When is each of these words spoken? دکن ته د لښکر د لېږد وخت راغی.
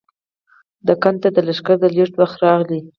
دکن 0.87 1.15
ته 1.21 1.27
د 1.35 1.37
لښکر 1.47 1.75
د 1.81 1.83
لېږد 1.95 2.15
وخت 2.17 2.37
راغی. 2.45 2.79